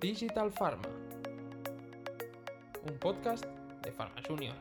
Digital 0.00 0.52
Pharma, 0.52 0.88
un 2.88 2.98
podcast 3.00 3.44
de 3.82 3.90
Pharma 3.90 4.22
Junior. 4.24 4.54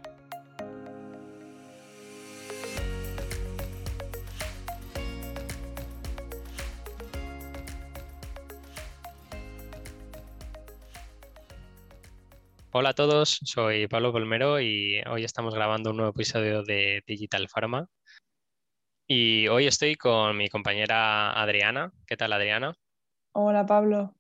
Hola 12.72 12.90
a 12.90 12.94
todos, 12.94 13.40
soy 13.44 13.88
Pablo 13.88 14.12
Colmero 14.12 14.60
y 14.60 15.04
hoy 15.08 15.24
estamos 15.24 15.54
grabando 15.54 15.92
un 15.92 15.98
nuevo 15.98 16.14
episodio 16.14 16.64
de 16.64 17.04
Digital 17.06 17.48
Pharma. 17.48 17.88
Y 19.08 19.48
hoy 19.50 19.68
estoy 19.68 19.98
con 19.98 20.36
mi 20.36 20.50
compañera 20.50 21.40
Adriana. 21.40 21.92
¿Qué 22.08 22.18
tal, 22.18 22.34
Adriana? 22.34 22.74
Hola, 23.34 23.68
Pablo. 23.68 24.16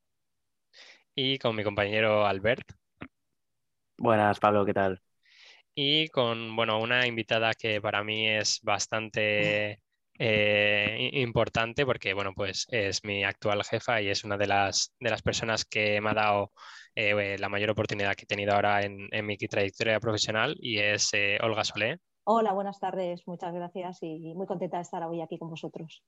Y 1.20 1.40
con 1.40 1.56
mi 1.56 1.64
compañero 1.64 2.28
Albert. 2.28 2.74
Buenas, 3.98 4.40
Pablo, 4.40 4.64
¿qué 4.64 4.74
tal? 4.76 5.02
Y 5.74 6.10
con, 6.10 6.56
bueno, 6.56 6.80
una 6.80 7.08
invitada 7.08 7.56
que 7.56 7.82
para 7.82 8.04
mí 8.04 8.30
es 8.30 8.60
bastante 8.62 9.82
eh, 10.20 11.10
importante 11.14 11.88
porque, 11.88 12.14
bueno, 12.14 12.34
pues 12.36 12.68
es 12.70 13.04
mi 13.04 13.24
actual 13.24 13.64
jefa 13.64 14.00
y 14.00 14.10
es 14.10 14.24
una 14.26 14.38
de 14.38 14.46
las, 14.46 14.94
de 15.00 15.10
las 15.10 15.24
personas 15.24 15.66
que 15.66 16.00
me 16.02 16.12
ha 16.12 16.14
dado 16.14 16.52
eh, 16.94 17.36
la 17.40 17.50
mayor 17.50 17.72
oportunidad 17.72 18.14
que 18.14 18.26
he 18.26 18.28
tenido 18.28 18.54
ahora 18.54 18.84
en, 18.84 19.08
en 19.12 19.26
mi 19.26 19.38
trayectoria 19.38 20.00
profesional 20.00 20.56
y 20.60 20.78
es 20.78 21.12
eh, 21.16 21.40
Olga 21.42 21.64
Solé. 21.64 21.98
Hola, 22.26 22.54
buenas 22.54 22.80
tardes, 22.80 23.24
muchas 23.26 23.56
gracias 23.56 24.04
y 24.04 24.36
muy 24.36 24.46
contenta 24.46 24.78
de 24.78 24.84
estar 24.84 25.02
hoy 25.02 25.22
aquí 25.22 25.40
con 25.40 25.50
vosotros. 25.50 26.04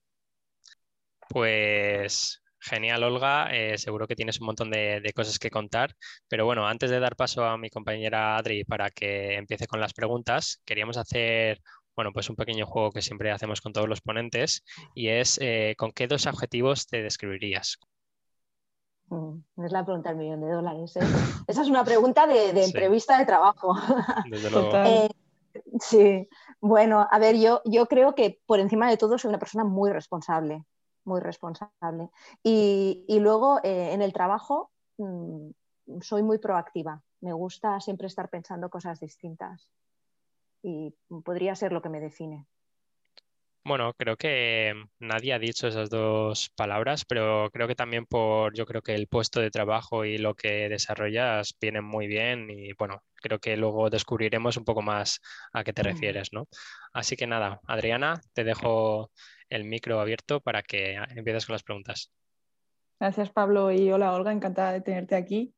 Pues 1.29 2.43
genial, 2.59 3.03
Olga, 3.03 3.49
eh, 3.51 3.77
seguro 3.77 4.07
que 4.07 4.15
tienes 4.15 4.39
un 4.39 4.47
montón 4.47 4.69
de, 4.71 5.11
cosas 5.15 5.39
que 5.39 5.49
contar, 5.49 5.95
pero 6.27 6.45
bueno, 6.45 6.67
antes 6.67 6.89
de 6.89 6.99
dar 6.99 7.15
paso 7.15 7.43
a 7.45 7.57
mi 7.57 7.69
compañera 7.69 8.37
Adri 8.37 8.63
para 8.63 8.89
que 8.89 9.35
empiece 9.35 9.67
con 9.67 9.79
las 9.79 9.93
preguntas, 9.93 10.61
queríamos 10.65 10.97
hacer 10.97 11.61
bueno, 11.95 12.13
pues 12.13 12.29
un 12.29 12.37
pequeño 12.37 12.65
juego 12.65 12.91
que 12.91 13.01
siempre 13.01 13.31
hacemos 13.31 13.59
con 13.59 13.73
todos 13.73 13.89
los 13.89 13.99
ponentes 13.99 14.63
y 14.95 15.09
es 15.09 15.37
eh, 15.41 15.75
¿con 15.77 15.91
qué 15.91 16.07
dos 16.07 16.27
objetivos 16.27 16.87
te 16.87 17.01
describirías? 17.01 17.77
Mm, 19.09 19.39
es 19.65 19.71
la 19.71 19.83
pregunta 19.83 20.09
del 20.09 20.19
millón 20.19 20.41
de 20.41 20.51
dólares. 20.51 20.95
¿eh? 20.95 21.01
Esa 21.47 21.61
es 21.61 21.67
una 21.67 21.83
pregunta 21.83 22.25
de, 22.25 22.51
entrevista 22.63 23.17
de 23.17 23.25
trabajo. 23.25 23.75
Desde 24.29 24.49
luego. 24.49 25.09
Sí, 25.79 26.27
bueno, 26.61 27.07
a 27.09 27.19
ver, 27.19 27.37
yo, 27.37 27.61
yo 27.65 27.87
creo 27.87 28.15
que 28.15 28.39
por 28.45 28.59
encima 28.59 28.89
de 28.89 28.97
todo 28.97 29.17
soy 29.17 29.29
una 29.29 29.39
persona 29.39 29.63
muy 29.63 29.91
responsable, 29.91 30.63
muy 31.05 31.19
responsable. 31.21 32.09
Y, 32.43 33.05
luego 33.19 33.59
eh, 33.63 33.93
en 33.93 34.01
el 34.01 34.13
trabajo 34.13 34.71
mm, 34.97 35.49
soy 36.01 36.23
muy 36.23 36.37
proactiva, 36.37 37.01
me 37.21 37.33
gusta 37.33 37.79
siempre 37.79 38.07
estar 38.07 38.29
pensando 38.29 38.69
cosas 38.69 38.99
distintas 38.99 39.69
y 40.61 40.93
podría 41.23 41.55
ser 41.55 41.71
lo 41.71 41.81
que 41.81 41.89
me 41.89 41.99
define. 41.99 42.45
Bueno, 43.69 43.93
creo 43.93 44.17
que 44.17 44.73
nadie 44.97 45.31
ha 45.31 45.37
dicho 45.37 45.67
esas 45.67 45.91
dos 45.91 46.49
palabras, 46.55 47.05
pero 47.05 47.51
creo 47.53 47.67
que 47.67 47.75
también 47.75 48.07
por, 48.07 48.55
yo 48.55 48.65
creo 48.65 48.81
que 48.81 48.95
el 48.95 49.05
puesto 49.05 49.41
de 49.41 49.51
trabajo 49.51 50.05
y 50.05 50.17
lo 50.17 50.33
que 50.33 50.67
desarrollas 50.69 51.55
vienen 51.61 51.83
muy 51.83 52.07
bien 52.07 52.49
y 52.49 52.73
bueno, 52.73 53.03
creo 53.13 53.37
que 53.37 53.55
luego 53.57 53.91
descubriremos 53.91 54.57
un 54.57 54.65
poco 54.65 54.81
más 54.81 55.21
a 55.53 55.63
qué 55.63 55.71
te 55.71 55.83
refieres, 55.83 56.33
¿no? 56.33 56.47
Así 56.93 57.15
que 57.15 57.27
nada, 57.27 57.61
Adriana, 57.67 58.19
te 58.33 58.43
dejo 58.43 59.11
el 59.49 59.65
micro 59.65 59.99
abierto 60.01 60.41
para 60.41 60.63
que 60.63 60.95
empieces 61.15 61.45
con 61.45 61.53
las 61.53 61.61
preguntas. 61.61 62.11
Gracias, 62.99 63.29
Pablo, 63.29 63.71
y 63.71 63.91
hola, 63.91 64.13
Olga, 64.13 64.31
encantada 64.31 64.71
de 64.71 64.81
tenerte 64.81 65.13
aquí. 65.13 65.53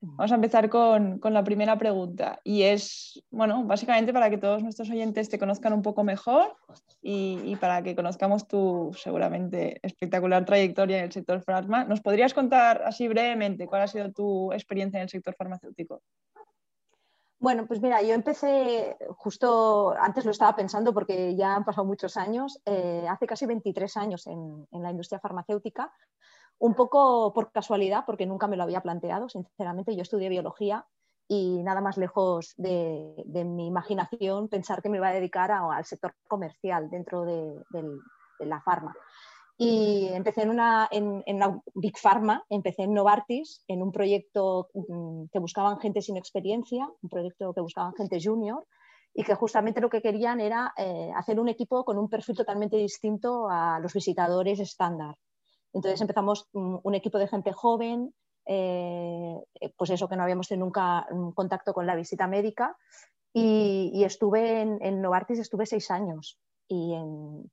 Vamos 0.00 0.30
a 0.30 0.34
empezar 0.34 0.68
con, 0.68 1.20
la 1.22 1.42
primera 1.42 1.78
pregunta 1.78 2.38
y 2.44 2.62
es, 2.62 3.24
bueno, 3.30 3.64
básicamente 3.64 4.12
para 4.12 4.28
que 4.28 4.36
todos 4.36 4.62
nuestros 4.62 4.90
oyentes 4.90 5.30
te 5.30 5.38
conozcan 5.38 5.72
un 5.72 5.82
poco 5.82 6.04
mejor 6.04 6.54
y, 7.00 7.56
para 7.56 7.82
que 7.82 7.96
conozcamos 7.96 8.46
tu 8.46 8.92
seguramente 8.94 9.80
espectacular 9.82 10.44
trayectoria 10.44 10.98
en 10.98 11.04
el 11.04 11.12
sector 11.12 11.42
farma. 11.42 11.84
¿Nos 11.84 12.02
podrías 12.02 12.34
contar 12.34 12.82
así 12.84 13.08
brevemente 13.08 13.66
cuál 13.66 13.82
ha 13.82 13.86
sido 13.86 14.12
tu 14.12 14.52
experiencia 14.52 14.98
en 14.98 15.04
el 15.04 15.08
sector 15.08 15.34
farmacéutico? 15.34 16.02
Bueno, 17.38 17.66
pues 17.66 17.80
mira, 17.80 18.00
yo 18.02 18.14
empecé 18.14 18.96
justo, 19.16 19.94
antes 19.98 20.24
lo 20.24 20.30
estaba 20.30 20.56
pensando 20.56 20.92
porque 20.92 21.34
ya 21.36 21.54
han 21.54 21.64
pasado 21.64 21.86
muchos 21.86 22.16
años, 22.16 22.60
eh, 22.64 23.06
hace 23.08 23.26
casi 23.26 23.46
23 23.46 23.96
años 23.96 24.26
en, 24.26 24.66
en 24.70 24.82
la 24.82 24.90
industria 24.90 25.20
farmacéutica 25.20 25.92
un 26.58 26.74
poco 26.74 27.32
por 27.32 27.52
casualidad, 27.52 28.04
porque 28.06 28.26
nunca 28.26 28.46
me 28.46 28.56
lo 28.56 28.62
había 28.62 28.80
planteado, 28.80 29.28
sinceramente. 29.28 29.94
Yo 29.94 30.02
estudié 30.02 30.28
biología 30.28 30.86
y 31.28 31.62
nada 31.62 31.80
más 31.80 31.96
lejos 31.96 32.54
de, 32.56 33.44
mi 33.44 33.66
imaginación 33.66 34.48
pensar 34.48 34.80
que 34.80 34.88
me 34.88 34.98
iba 34.98 35.08
a 35.08 35.14
dedicar 35.14 35.50
al 35.50 35.84
sector 35.84 36.14
comercial 36.28 36.88
dentro 36.88 37.24
de, 37.24 37.64
la 38.40 38.60
farma. 38.60 38.94
Y 39.58 40.08
empecé 40.12 40.42
en 40.42 40.50
una, 40.50 40.88
Big 41.74 41.98
Pharma, 41.98 42.44
empecé 42.50 42.82
en 42.82 42.92
Novartis, 42.92 43.64
en 43.66 43.82
un 43.82 43.90
proyecto 43.90 44.68
mm, 44.74 45.24
que 45.32 45.38
buscaban 45.38 45.80
gente 45.80 46.02
sin 46.02 46.18
experiencia, 46.18 46.86
un 47.00 47.08
proyecto 47.08 47.54
que 47.54 47.62
buscaban 47.62 47.94
gente 47.94 48.18
junior, 48.22 48.66
y 49.14 49.24
que 49.24 49.34
justamente 49.34 49.80
lo 49.80 49.88
que 49.88 50.02
querían 50.02 50.40
era 50.40 50.74
eh, 50.76 51.10
hacer 51.16 51.40
un 51.40 51.48
equipo 51.48 51.86
con 51.86 51.96
un 51.96 52.10
perfil 52.10 52.36
totalmente 52.36 52.76
distinto 52.76 53.48
a 53.48 53.80
los 53.80 53.94
visitadores 53.94 54.60
estándar. 54.60 55.16
Entonces 55.76 56.00
empezamos 56.00 56.48
un 56.54 56.94
equipo 56.94 57.18
de 57.18 57.28
gente 57.28 57.52
joven, 57.52 58.14
eh, 58.46 59.38
pues 59.76 59.90
eso 59.90 60.08
que 60.08 60.16
no 60.16 60.22
habíamos 60.22 60.48
tenido 60.48 60.64
nunca 60.64 61.06
un 61.10 61.32
contacto 61.32 61.74
con 61.74 61.86
la 61.86 61.94
visita 61.94 62.26
médica. 62.26 62.78
Y, 63.34 64.02
estuve 64.02 64.62
en, 64.62 65.02
Novartis, 65.02 65.38
estuve 65.38 65.66
seis 65.66 65.90
años. 65.90 66.38
Y 66.66 66.94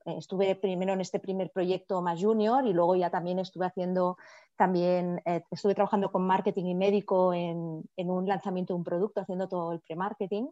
estuve 0.06 0.56
primero 0.56 0.94
en 0.94 1.02
este 1.02 1.20
primer 1.20 1.52
proyecto 1.52 2.02
más 2.02 2.24
junior 2.24 2.66
y 2.66 2.72
luego 2.72 2.96
ya 2.96 3.10
también 3.10 3.40
estuve 3.40 3.66
haciendo 3.66 4.18
también 4.56 5.22
eh, 5.26 5.44
estuve 5.52 5.76
trabajando 5.76 6.12
con 6.12 6.26
marketing 6.26 6.66
y 6.66 6.76
médico 6.76 7.34
en, 7.34 7.84
en, 7.98 8.10
un 8.10 8.28
lanzamiento 8.28 8.74
de 8.74 8.78
un 8.78 8.84
producto 8.84 9.20
haciendo 9.20 9.50
todo 9.50 9.74
el 9.74 9.82
pre-marketing. 9.82 10.48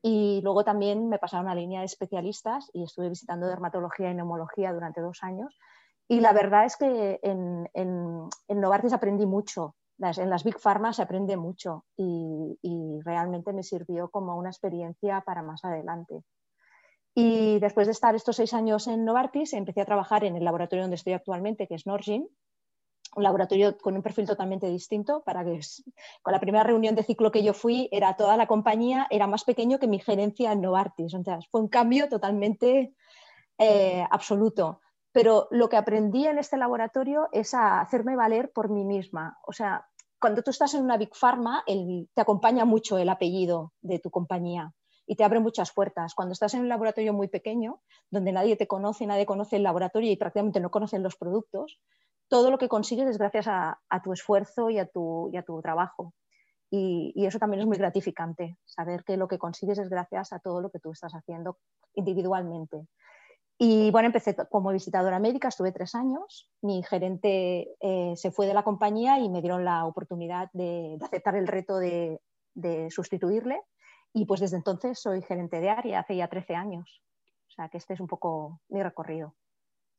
Y 0.00 0.40
luego 0.44 0.62
también 0.62 1.08
me 1.08 1.18
pasaron 1.18 1.48
a 1.48 1.54
línea 1.56 1.80
de 1.80 1.86
especialistas 1.86 2.70
y 2.72 2.84
estuve 2.84 3.08
visitando 3.08 3.48
dermatología 3.48 4.12
y 4.12 4.14
neumología 4.14 4.72
durante 4.72 5.00
dos 5.00 5.18
años 5.22 5.58
y 6.10 6.18
la 6.18 6.32
verdad 6.32 6.64
es 6.64 6.76
que 6.76 7.20
en, 7.22 7.70
en, 7.72 8.28
Novartis 8.48 8.92
aprendí 8.92 9.26
mucho, 9.26 9.76
en 9.96 10.28
las 10.28 10.42
Big 10.42 10.58
Pharma 10.58 10.92
se 10.92 11.02
aprende 11.02 11.36
mucho 11.36 11.84
y, 11.96 12.98
realmente 13.04 13.52
me 13.52 13.62
sirvió 13.62 14.10
como 14.10 14.36
una 14.36 14.50
experiencia 14.50 15.20
para 15.20 15.44
más 15.44 15.64
adelante. 15.64 16.24
Y 17.14 17.60
después 17.60 17.86
de 17.86 17.92
estar 17.92 18.16
estos 18.16 18.34
seis 18.34 18.52
años 18.54 18.88
en 18.88 19.04
Novartis, 19.04 19.52
empecé 19.52 19.82
a 19.82 19.84
trabajar 19.84 20.24
en 20.24 20.34
el 20.34 20.42
laboratorio 20.42 20.82
donde 20.82 20.96
estoy 20.96 21.12
actualmente, 21.12 21.68
que 21.68 21.76
es 21.76 21.86
Norgin, 21.86 22.28
un 23.14 23.22
laboratorio 23.22 23.78
con 23.78 23.94
un 23.94 24.02
perfil 24.02 24.26
totalmente 24.26 24.68
distinto, 24.68 25.22
para 25.22 25.44
que 25.44 25.60
con 26.22 26.32
la 26.32 26.40
primera 26.40 26.64
reunión 26.64 26.96
de 26.96 27.04
ciclo 27.04 27.30
que 27.30 27.44
yo 27.44 27.54
fui, 27.54 27.88
era 27.92 28.16
toda 28.16 28.36
la 28.36 28.48
compañía, 28.48 29.06
era 29.10 29.28
más 29.28 29.44
pequeño 29.44 29.78
que 29.78 29.86
mi 29.86 30.00
gerencia 30.00 30.50
en 30.50 30.60
Novartis. 30.60 31.14
Entonces, 31.14 31.48
fue 31.52 31.60
un 31.60 31.68
cambio 31.68 32.08
totalmente 32.08 32.96
eh, 33.58 34.04
absoluto 34.10 34.80
pero 35.12 35.48
lo 35.50 35.68
que 35.68 35.76
aprendí 35.76 36.26
en 36.26 36.38
este 36.38 36.56
laboratorio 36.56 37.28
es 37.32 37.54
a 37.54 37.80
hacerme 37.80 38.16
valer 38.16 38.52
por 38.52 38.70
mí 38.70 38.84
misma. 38.84 39.38
O 39.46 39.52
sea, 39.52 39.88
cuando 40.20 40.42
tú 40.42 40.50
estás 40.50 40.74
en 40.74 40.84
una 40.84 40.98
Big 40.98 41.14
Pharma, 41.14 41.64
te 41.66 42.20
acompaña 42.20 42.64
mucho 42.64 42.98
el 42.98 43.08
apellido 43.08 43.72
de 43.80 43.98
tu 43.98 44.10
compañía 44.10 44.72
y 45.06 45.16
te 45.16 45.24
abre 45.24 45.40
muchas 45.40 45.72
puertas. 45.72 46.14
Cuando 46.14 46.32
estás 46.32 46.54
en 46.54 46.60
un 46.60 46.68
laboratorio 46.68 47.12
muy 47.12 47.28
pequeño, 47.28 47.80
donde 48.10 48.30
nadie 48.30 48.56
te 48.56 48.68
conoce, 48.68 49.06
nadie 49.06 49.26
conoce 49.26 49.56
el 49.56 49.64
laboratorio 49.64 50.12
y 50.12 50.16
prácticamente 50.16 50.60
no 50.60 50.70
conocen 50.70 51.02
los 51.02 51.16
productos, 51.16 51.80
todo 52.28 52.50
lo 52.50 52.58
que 52.58 52.68
consigues 52.68 53.08
es 53.08 53.18
gracias 53.18 53.46
a, 53.48 53.80
tu 54.04 54.12
esfuerzo 54.12 54.70
y 54.70 54.78
a 54.78 54.86
tu, 54.86 55.32
trabajo. 55.62 56.14
Y, 56.70 57.12
y, 57.16 57.26
eso 57.26 57.40
también 57.40 57.62
es 57.62 57.66
muy 57.66 57.76
gratificante, 57.76 58.56
saber 58.64 59.02
que 59.02 59.16
lo 59.16 59.26
que 59.26 59.38
consigues 59.38 59.78
es 59.80 59.88
gracias 59.88 60.32
a 60.32 60.38
todo 60.38 60.60
lo 60.60 60.70
que 60.70 60.78
tú 60.78 60.92
estás 60.92 61.12
haciendo 61.12 61.58
individualmente. 61.94 62.86
Y 63.62 63.90
bueno, 63.90 64.06
empecé 64.06 64.34
como 64.48 64.72
visitadora 64.72 65.18
médica, 65.18 65.48
estuve 65.48 65.70
tres 65.70 65.94
años. 65.94 66.48
Mi 66.62 66.82
gerente 66.82 67.68
eh, 67.80 68.14
se 68.16 68.30
fue 68.30 68.46
de 68.46 68.54
la 68.54 68.62
compañía 68.62 69.18
y 69.18 69.28
me 69.28 69.42
dieron 69.42 69.66
la 69.66 69.84
oportunidad 69.84 70.48
de, 70.54 70.96
aceptar 70.98 71.36
el 71.36 71.46
reto 71.46 71.76
de, 71.76 72.18
sustituirle. 72.88 73.60
Y 74.14 74.24
pues 74.24 74.40
desde 74.40 74.56
entonces 74.56 74.98
soy 74.98 75.20
gerente 75.20 75.60
de 75.60 75.68
área, 75.68 76.00
hace 76.00 76.16
ya 76.16 76.28
13 76.28 76.54
años. 76.54 77.02
O 77.50 77.52
sea 77.52 77.68
que 77.68 77.76
este 77.76 77.92
es 77.92 78.00
un 78.00 78.06
poco 78.06 78.62
mi 78.70 78.82
recorrido. 78.82 79.34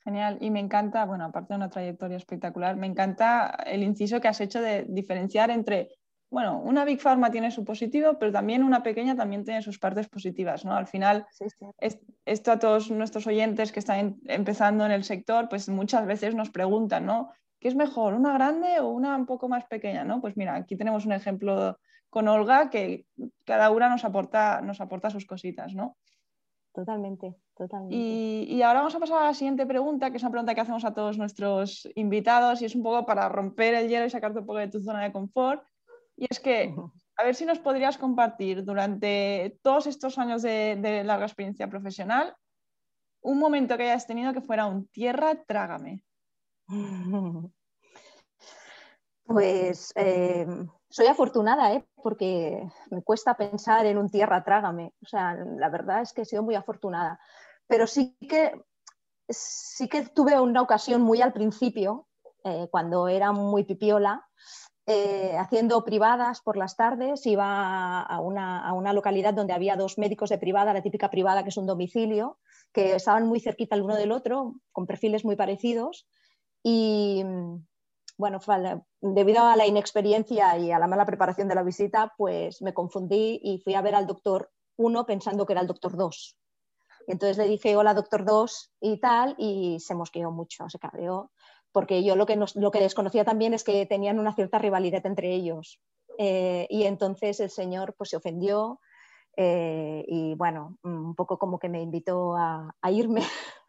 Genial, 0.04 0.40
y 0.42 0.50
me 0.50 0.60
encanta, 0.60 1.06
bueno, 1.06 1.26
aparte 1.26 1.54
de 1.54 1.58
una 1.58 1.70
trayectoria 1.70 2.18
espectacular, 2.18 2.76
me 2.78 2.88
encanta 2.88 3.58
el 3.68 3.84
inciso 3.84 4.20
que 4.20 4.28
has 4.28 4.42
hecho 4.42 4.60
de 4.60 4.86
diferenciar 4.90 5.52
entre 5.52 6.00
bueno, 6.32 6.60
una 6.60 6.86
Big 6.86 7.00
Pharma 7.00 7.30
tiene 7.30 7.52
su 7.52 7.64
positivo, 7.64 8.18
pero 8.18 8.32
también 8.32 8.64
una 8.64 8.82
pequeña 8.82 9.16
también 9.16 9.44
tiene 9.44 9.62
sus 9.62 9.78
partes 9.78 10.08
positivas, 10.08 10.66
¿no? 10.66 10.74
Al 10.74 10.88
final, 10.88 11.28
esto 12.26 12.52
a 12.52 12.58
todos 12.58 12.90
nuestros 12.90 13.28
oyentes 13.28 13.72
que 13.72 13.80
están 13.80 14.18
empezando 14.26 14.86
en 14.86 14.92
el 14.92 15.04
sector, 15.04 15.50
pues 15.50 15.70
muchas 15.70 16.08
veces 16.08 16.34
nos 16.34 16.50
preguntan, 16.50 17.06
¿no? 17.06 17.32
¿qué 17.62 17.68
es 17.68 17.76
mejor, 17.76 18.16
una 18.16 18.34
grande 18.34 18.80
o 18.80 18.90
una 18.90 19.16
un 19.16 19.26
poco 19.26 19.48
más 19.48 19.66
pequeña? 19.66 20.04
¿no? 20.04 20.20
Pues 20.20 20.36
mira, 20.36 20.56
aquí 20.56 20.76
tenemos 20.76 21.06
un 21.06 21.14
ejemplo 21.14 21.78
con 22.10 22.28
Olga 22.28 22.70
que 22.70 23.06
cada 23.46 23.70
una 23.70 23.88
nos 23.88 24.04
aporta, 24.04 24.60
nos 24.62 24.82
aporta 24.82 25.10
sus 25.10 25.26
cositas, 25.26 25.74
¿no? 25.74 25.96
Totalmente, 26.74 27.36
totalmente. 27.56 27.96
Y, 27.96 28.62
ahora 28.62 28.80
vamos 28.80 28.96
a 28.96 29.00
pasar 29.00 29.22
a 29.22 29.26
la 29.26 29.34
siguiente 29.34 29.66
pregunta, 29.66 30.10
que 30.10 30.18
es 30.18 30.24
una 30.24 30.32
pregunta 30.32 30.56
que 30.56 30.62
hacemos 30.62 30.86
a 30.86 30.94
todos 30.94 31.18
nuestros 31.18 31.88
invitados 31.96 32.62
y 32.62 32.66
es 32.66 32.76
un 32.76 32.84
poco 32.84 33.06
para 33.06 33.30
romper 33.30 33.76
el 33.76 33.90
hielo 33.90 34.06
y 34.06 34.10
sacarte 34.10 34.40
un 34.40 34.46
poco 34.46 34.60
de 34.60 34.70
tu 34.70 34.82
zona 34.82 35.04
de 35.04 35.12
confort. 35.12 35.64
Y 36.22 36.28
es 36.30 36.40
que, 36.40 36.72
a 37.18 37.24
ver 37.24 37.34
si 37.34 37.46
nos 37.46 37.58
podrías 37.58 37.98
compartir 37.98 38.64
durante 38.64 39.58
todos 39.64 39.88
estos 39.88 40.20
años 40.20 40.44
de, 40.44 41.02
larga 41.04 41.26
experiencia 41.26 41.68
profesional 41.68 42.36
un 43.22 43.40
momento 43.40 43.76
que 43.76 43.90
hayas 43.90 44.06
tenido 44.06 44.32
que 44.32 44.42
fuera 44.42 44.68
un 44.68 44.88
tierra, 44.90 45.44
trágame. 45.48 46.04
Pues 49.24 49.94
eh, 49.96 50.46
soy 50.90 51.08
afortunada, 51.08 51.74
¿eh? 51.74 51.88
porque 51.96 52.70
me 52.90 53.02
cuesta 53.02 53.36
pensar 53.36 53.86
en 53.86 53.98
un 53.98 54.10
tierra, 54.10 54.44
trágame. 54.44 54.94
O 55.02 55.08
sea, 55.08 55.34
la 55.34 55.70
verdad 55.70 56.02
es 56.02 56.14
que 56.14 56.24
he 56.24 56.26
sido 56.26 56.44
muy 56.44 56.54
afortunada. 56.54 57.20
Pero 57.66 57.88
sí 57.88 58.18
que, 58.20 58.62
sí 59.30 59.88
que 59.88 60.04
tuve 60.10 60.40
una 60.40 60.62
ocasión 60.62 61.02
muy 61.02 61.22
al 61.22 61.34
principio, 61.34 62.08
eh, 62.44 62.68
cuando 62.70 63.08
era 63.08 63.32
muy 63.32 63.64
pipiola, 63.64 64.28
eh, 64.88 65.36
haciendo 65.38 65.84
privadas 65.84 66.42
por 66.42 66.58
las 66.58 66.76
tardes, 66.76 67.26
iba 67.26 68.02
a 68.02 68.20
una, 68.20 68.68
a 68.68 68.74
una, 68.74 68.94
localidad 68.94 69.34
donde 69.34 69.54
había 69.54 69.76
dos 69.76 69.98
médicos 69.98 70.30
de 70.30 70.40
privada, 70.40 70.74
la 70.74 70.82
típica 70.82 71.10
privada 71.10 71.44
que 71.44 71.50
es 71.50 71.58
un 71.58 71.68
domicilio, 71.68 72.40
que 72.72 72.96
estaban 72.96 73.28
muy 73.28 73.40
cerquita 73.40 73.76
el 73.76 73.84
uno 73.84 73.96
del 73.96 74.12
otro, 74.12 74.56
con 74.72 74.88
perfiles 74.88 75.24
muy 75.24 75.36
parecidos. 75.36 76.08
Y, 76.64 77.24
bueno, 78.18 78.40
debido 79.02 79.44
a 79.44 79.56
la 79.56 79.66
inexperiencia 79.66 80.58
y 80.58 80.72
a 80.72 80.80
la 80.80 80.88
mala 80.88 81.06
preparación 81.06 81.48
de 81.48 81.56
la 81.56 81.64
visita, 81.64 82.14
pues 82.18 82.62
me 82.62 82.74
confundí 82.74 83.40
y 83.44 83.60
fui 83.60 83.74
a 83.74 83.82
ver 83.82 83.96
al 83.96 84.08
doctor 84.08 84.52
1 84.78 85.06
pensando 85.06 85.46
que 85.46 85.54
era 85.54 85.62
el 85.62 85.68
doctor 85.68 85.96
2. 85.96 86.38
entonces 87.08 87.38
le 87.38 87.48
dije, 87.48 87.76
hola 87.76 87.94
doctor 87.94 88.24
2 88.24 88.74
y 88.80 89.00
tal, 89.00 89.36
y 89.38 89.80
se 89.80 89.96
mosqueó 89.96 90.32
mucho, 90.32 90.70
se 90.70 90.80
cabreó, 90.80 91.32
porque 91.72 92.04
yo 92.04 92.16
lo 92.16 92.26
que, 92.26 92.38
lo 92.56 92.72
que 92.72 92.80
desconocía 92.80 93.26
también 93.26 93.54
es 93.54 93.64
que 93.64 93.86
tenían 93.86 94.20
una 94.20 94.34
cierta 94.34 94.58
rivalidad 94.58 95.06
entre 95.06 95.34
ellos. 95.34 95.80
Eh, 96.18 96.68
y 96.70 96.84
entonces 96.84 97.40
el 97.40 97.50
señor 97.50 97.96
pues 97.98 98.10
se 98.10 98.18
ofendió 98.18 98.80
eh, 99.38 100.04
y 100.08 100.36
bueno, 100.36 100.78
un 100.84 101.16
poco 101.16 101.40
como 101.40 101.58
que 101.58 101.70
me 101.70 101.82
invitó 101.82 102.36
a, 102.36 102.76
a 102.82 102.92
irme 102.92 103.22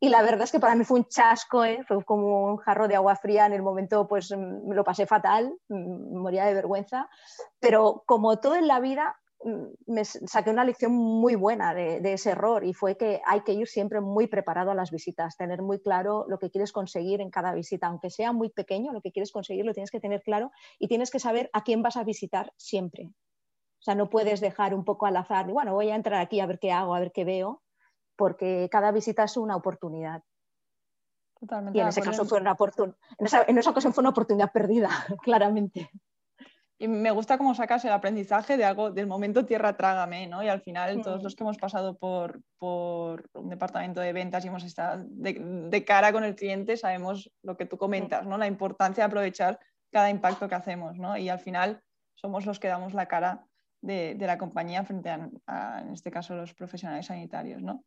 Y 0.00 0.08
la 0.08 0.22
verdad 0.22 0.42
es 0.42 0.52
que 0.52 0.60
para 0.60 0.74
mí 0.74 0.84
fue 0.84 0.98
un 0.98 1.06
chasco, 1.06 1.64
¿eh? 1.64 1.84
fue 1.86 2.04
como 2.04 2.46
un 2.46 2.56
jarro 2.58 2.88
de 2.88 2.96
agua 2.96 3.16
fría. 3.16 3.46
En 3.46 3.52
el 3.52 3.62
momento 3.62 4.06
pues 4.06 4.30
mm, 4.30 4.68
me 4.68 4.74
lo 4.74 4.84
pasé 4.84 5.06
fatal, 5.06 5.56
mm, 5.68 6.18
moría 6.18 6.44
de 6.46 6.54
vergüenza, 6.54 7.08
pero 7.60 8.02
como 8.06 8.38
todo 8.38 8.56
en 8.56 8.66
la 8.66 8.80
vida 8.80 9.16
mm, 9.18 9.25
me 9.86 10.04
saqué 10.04 10.50
una 10.50 10.64
lección 10.64 10.92
muy 10.92 11.34
buena 11.34 11.74
de, 11.74 12.12
ese 12.12 12.30
error 12.30 12.64
y 12.64 12.72
fue 12.72 12.96
que 12.96 13.20
hay 13.24 13.42
que 13.42 13.52
ir 13.52 13.68
siempre 13.68 14.00
muy 14.00 14.26
preparado 14.26 14.70
a 14.70 14.74
las 14.74 14.90
visitas, 14.90 15.36
tener 15.36 15.62
muy 15.62 15.80
claro 15.80 16.24
lo 16.28 16.38
que 16.38 16.50
quieres 16.50 16.72
conseguir 16.72 17.20
en 17.20 17.30
cada 17.30 17.52
visita, 17.52 17.86
aunque 17.86 18.10
sea 18.10 18.32
muy 18.32 18.50
pequeño, 18.50 18.92
lo 18.92 19.00
que 19.00 19.12
quieres 19.12 19.32
conseguir 19.32 19.64
lo 19.64 19.74
tienes 19.74 19.90
que 19.90 20.00
tener 20.00 20.22
claro 20.22 20.50
y 20.78 20.88
tienes 20.88 21.10
que 21.10 21.20
saber 21.20 21.50
a 21.52 21.62
quién 21.62 21.82
vas 21.82 21.96
a 21.96 22.04
visitar 22.04 22.52
siempre. 22.56 23.10
O 23.78 23.82
sea, 23.82 23.94
no 23.94 24.10
puedes 24.10 24.40
dejar 24.40 24.74
un 24.74 24.84
poco 24.84 25.06
al 25.06 25.16
azar, 25.16 25.46
bueno, 25.46 25.74
voy 25.74 25.90
a 25.90 25.96
entrar 25.96 26.20
aquí 26.20 26.40
a 26.40 26.46
ver 26.46 26.58
qué 26.58 26.72
hago, 26.72 26.94
a 26.94 27.00
ver 27.00 27.12
qué 27.12 27.24
veo, 27.24 27.62
porque 28.16 28.68
cada 28.70 28.90
visita 28.90 29.24
es 29.24 29.36
una 29.36 29.54
oportunidad. 29.54 30.22
Totalmente 31.38 31.78
y 31.78 31.82
en 31.82 31.88
ese 31.88 32.00
caso 32.00 32.24
fue 32.24 32.40
una 32.40 32.52
oportunidad, 32.52 32.96
en 33.18 33.58
esa, 33.58 33.70
ocasión 33.70 33.92
fue 33.92 34.02
una 34.02 34.10
oportunidad 34.10 34.50
perdida, 34.50 34.88
claramente. 35.22 35.90
Y 36.78 36.88
me 36.88 37.10
gusta 37.10 37.38
cómo 37.38 37.54
sacas 37.54 37.84
el 37.86 37.92
aprendizaje 37.92 38.56
de 38.56 38.64
algo 38.64 38.90
del 38.90 39.06
momento 39.06 39.46
tierra 39.46 39.76
trágame, 39.76 40.26
¿no? 40.26 40.42
Y 40.42 40.48
al 40.48 40.60
final 40.60 41.00
todos 41.00 41.22
los 41.22 41.34
que 41.34 41.42
hemos 41.42 41.56
pasado 41.56 41.96
por, 41.96 42.42
por 42.58 43.30
un 43.32 43.48
departamento 43.48 44.00
de 44.00 44.12
ventas 44.12 44.44
y 44.44 44.48
hemos 44.48 44.62
estado 44.62 45.02
de, 45.08 45.84
cara 45.86 46.12
con 46.12 46.22
el 46.22 46.34
cliente 46.34 46.76
sabemos 46.76 47.30
lo 47.42 47.56
que 47.56 47.64
tú 47.64 47.78
comentas, 47.78 48.26
¿no? 48.26 48.36
La 48.36 48.46
importancia 48.46 49.04
de 49.04 49.06
aprovechar 49.06 49.58
cada 49.90 50.10
impacto 50.10 50.48
que 50.48 50.54
hacemos, 50.54 50.98
¿no? 50.98 51.16
Y 51.16 51.30
al 51.30 51.38
final 51.38 51.82
somos 52.14 52.44
los 52.44 52.60
que 52.60 52.68
damos 52.68 52.92
la 52.92 53.06
cara 53.06 53.46
de, 53.80 54.16
la 54.18 54.36
compañía 54.36 54.84
frente 54.84 55.08
a, 55.10 55.80
en 55.80 55.92
este 55.92 56.10
caso, 56.10 56.34
los 56.34 56.52
profesionales 56.52 57.06
sanitarios, 57.06 57.62
¿no? 57.62 57.84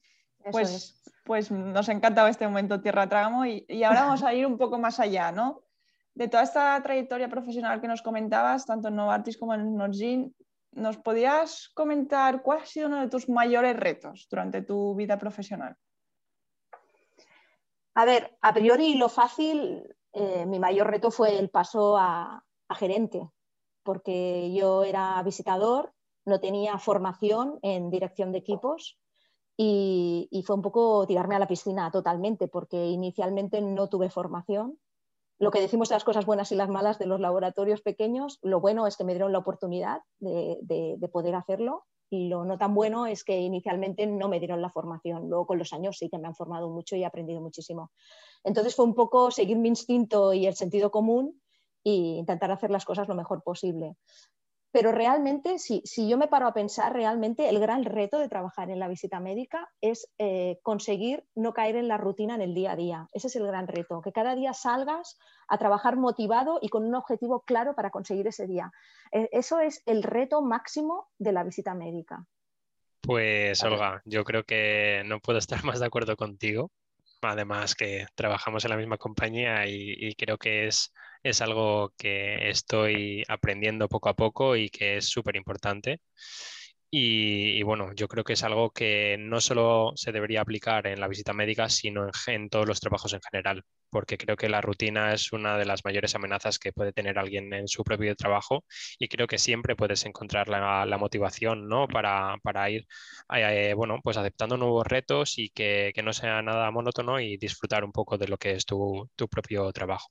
pues, 0.51 1.03
pues 1.25 1.51
nos 1.51 1.89
ha 1.89 1.91
encantado 1.91 2.27
este 2.27 2.47
momento 2.47 2.81
Tierra 2.81 3.07
Trágamo 3.07 3.45
y, 3.45 3.83
ahora 3.83 4.03
vamos 4.03 4.23
a 4.23 4.33
ir 4.33 4.45
un 4.45 4.57
poco 4.57 4.79
más 4.79 4.99
allá, 4.99 5.31
¿no? 5.31 5.63
De 6.19 6.27
toda 6.27 6.43
esta 6.43 6.83
trayectoria 6.83 7.29
profesional 7.29 7.79
que 7.79 7.87
nos 7.87 8.01
comentabas, 8.01 8.65
tanto 8.65 8.89
en 8.89 8.97
Novartis 8.97 9.37
como 9.37 9.53
en 9.53 9.77
Norgin, 9.77 10.35
¿nos 10.73 10.97
podías 10.97 11.69
comentar 11.73 12.41
cuál 12.41 12.59
ha 12.59 12.65
sido 12.65 12.87
uno 12.87 12.99
de 12.99 13.07
tus 13.07 13.29
mayores 13.29 13.77
retos 13.77 14.27
durante 14.29 14.61
tu 14.61 14.95
vida 14.95 15.17
profesional? 15.17 15.77
A 17.93 18.03
ver, 18.03 18.37
a 18.41 18.53
priori 18.53 18.95
lo 18.95 19.07
fácil, 19.07 19.95
eh, 20.11 20.45
mi 20.45 20.59
mayor 20.59 20.87
reto 20.87 21.09
fue 21.09 21.39
el 21.39 21.49
paso 21.49 21.97
a, 21.97 22.43
a 22.67 22.75
gerente, 22.75 23.29
porque 23.83 24.51
yo 24.53 24.83
era 24.83 25.23
visitador, 25.23 25.93
no 26.25 26.41
tenía 26.41 26.77
formación 26.79 27.59
en 27.61 27.89
dirección 27.89 28.33
de 28.33 28.39
equipos 28.39 28.99
y, 29.55 30.43
fue 30.45 30.57
un 30.57 30.61
poco 30.61 31.07
tirarme 31.07 31.35
a 31.35 31.39
la 31.39 31.47
piscina 31.47 31.89
totalmente, 31.91 32.49
porque 32.49 32.87
inicialmente 32.87 33.61
no 33.61 33.87
tuve 33.87 34.09
formación. 34.09 34.77
Lo 35.39 35.51
que 35.51 35.61
decimos 35.61 35.87
de 35.87 35.95
las 35.95 36.03
cosas 36.03 36.25
buenas 36.25 36.51
y 36.51 36.55
las 36.55 36.69
malas 36.69 36.99
de 36.99 37.05
los 37.05 37.21
laboratorios 37.21 37.81
pequeños, 37.81 38.39
lo 38.41 38.59
bueno 38.59 38.87
es 38.87 38.97
que 38.97 39.05
me 39.05 39.13
dieron 39.13 39.31
la 39.31 39.39
oportunidad 39.39 40.01
de, 40.19 41.09
poder 41.13 41.33
hacerlo 41.35 41.85
y 42.09 42.27
lo 42.27 42.43
no 42.43 42.57
tan 42.57 42.73
bueno 42.73 43.05
es 43.07 43.23
que 43.23 43.39
inicialmente 43.39 44.05
no 44.05 44.27
me 44.27 44.39
dieron 44.39 44.61
la 44.61 44.69
formación. 44.69 45.29
Luego 45.29 45.47
con 45.47 45.57
los 45.57 45.71
años 45.71 45.97
sí 45.97 46.09
que 46.09 46.17
me 46.17 46.27
han 46.27 46.35
formado 46.35 46.69
mucho 46.69 46.97
y 46.97 47.03
he 47.03 47.05
aprendido 47.05 47.39
muchísimo. 47.39 47.91
Entonces 48.43 48.75
fue 48.75 48.83
un 48.83 48.95
poco 48.95 49.31
seguir 49.31 49.57
mi 49.57 49.69
instinto 49.69 50.33
y 50.33 50.45
el 50.45 50.55
sentido 50.55 50.91
común 50.91 51.41
e 51.85 51.91
intentar 51.91 52.51
hacer 52.51 52.69
las 52.69 52.83
cosas 52.83 53.07
lo 53.07 53.15
mejor 53.15 53.41
posible. 53.41 53.95
Pero 54.71 54.91
realmente, 54.91 55.57
si, 55.57 55.81
yo 56.07 56.17
me 56.17 56.27
paro 56.27 56.47
a 56.47 56.53
pensar, 56.53 56.93
realmente 56.93 57.49
el 57.49 57.59
gran 57.59 57.83
reto 57.85 58.19
de 58.19 58.29
trabajar 58.29 58.69
en 58.69 58.79
la 58.79 58.87
visita 58.87 59.19
médica 59.19 59.67
es 59.81 60.07
eh, 60.19 60.59
conseguir 60.61 61.25
no 61.33 61.53
caer 61.53 61.75
en 61.75 61.87
la 61.87 61.97
rutina 61.97 62.35
en 62.35 62.41
el 62.41 62.53
día 62.53 62.73
a 62.73 62.75
día. 62.75 63.07
Ese 63.11 63.27
es 63.27 63.35
el 63.35 63.47
gran 63.47 63.67
reto, 63.67 64.01
que 64.01 64.11
cada 64.11 64.35
día 64.35 64.53
salgas 64.53 65.17
a 65.47 65.57
trabajar 65.57 65.97
motivado 65.97 66.59
y 66.61 66.69
con 66.69 66.85
un 66.85 66.93
objetivo 66.93 67.41
claro 67.41 67.73
para 67.73 67.89
conseguir 67.89 68.27
ese 68.27 68.45
día. 68.45 68.71
Eh, 69.11 69.27
eso 69.31 69.59
es 69.59 69.81
el 69.87 70.03
reto 70.03 70.43
máximo 70.43 71.07
de 71.17 71.31
la 71.31 71.43
visita 71.43 71.73
médica. 71.73 72.25
Pues 73.01 73.63
Olga, 73.63 74.01
yo 74.05 74.23
creo 74.23 74.43
que 74.43 75.01
no 75.05 75.19
puedo 75.19 75.39
estar 75.39 75.63
más 75.63 75.79
de 75.79 75.87
acuerdo 75.87 76.15
contigo. 76.15 76.69
Además 77.21 77.75
que 77.75 78.05
trabajamos 78.15 78.63
en 78.65 78.71
la 78.71 78.77
misma 78.77 78.97
compañía 78.97 79.67
y 79.67 80.15
creo 80.15 80.37
que 80.37 80.67
es 80.67 80.93
es 81.23 81.41
algo 81.41 81.93
que 81.97 82.49
estoy 82.49 83.23
aprendiendo 83.27 83.87
poco 83.89 84.09
a 84.09 84.15
poco 84.15 84.55
y 84.55 84.69
que 84.69 84.97
es 84.97 85.05
súper 85.09 85.35
importante. 85.35 86.01
Y, 86.91 87.61
bueno, 87.63 87.93
yo 87.93 88.07
creo 88.07 88.23
que 88.23 88.33
es 88.33 88.43
algo 88.43 88.71
que 88.71 89.15
no 89.19 89.41
solo 89.41 89.91
se 89.95 90.11
debería 90.11 90.41
aplicar 90.41 90.87
en 90.87 90.99
la 90.99 91.07
visita 91.07 91.33
médica, 91.33 91.69
sino 91.69 92.09
en, 92.27 92.49
todos 92.49 92.67
los 92.67 92.79
trabajos 92.79 93.13
en 93.13 93.21
general, 93.21 93.63
porque 93.91 94.17
creo 94.17 94.35
que 94.35 94.49
la 94.49 94.61
rutina 94.61 95.13
es 95.13 95.31
una 95.31 95.57
de 95.57 95.65
las 95.65 95.85
mayores 95.85 96.15
amenazas 96.15 96.57
que 96.57 96.73
puede 96.73 96.91
tener 96.91 97.19
alguien 97.19 97.53
en 97.53 97.67
su 97.67 97.83
propio 97.83 98.15
trabajo 98.15 98.65
y 98.97 99.07
creo 99.07 99.27
que 99.27 99.37
siempre 99.37 99.75
puedes 99.75 100.03
encontrar 100.05 100.49
la, 100.49 100.97
motivación 100.97 101.67
¿no? 101.67 101.87
para, 101.87 102.69
ir 102.71 102.87
eh, 103.35 103.73
bueno, 103.75 103.99
pues 104.03 104.17
aceptando 104.17 104.57
nuevos 104.57 104.87
retos 104.87 105.37
y 105.37 105.49
que, 105.49 105.93
no 106.03 106.13
sea 106.13 106.41
nada 106.41 106.71
monótono 106.71 107.19
y 107.19 107.37
disfrutar 107.37 107.83
un 107.83 107.91
poco 107.91 108.17
de 108.17 108.27
lo 108.27 108.37
que 108.37 108.53
es 108.53 108.65
tu 108.65 109.07
propio 109.29 109.71
trabajo. 109.73 110.09